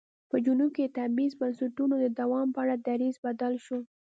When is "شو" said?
3.65-3.79